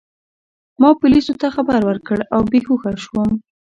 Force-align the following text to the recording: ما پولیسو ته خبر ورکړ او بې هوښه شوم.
ما 0.81 0.89
پولیسو 1.01 1.33
ته 1.41 1.47
خبر 1.55 1.81
ورکړ 1.85 2.17
او 2.33 2.41
بې 2.51 2.59
هوښه 2.67 2.91
شوم. 3.03 3.29